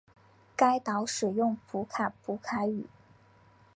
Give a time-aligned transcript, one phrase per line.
[0.55, 2.87] 该岛使用普卡普卡语。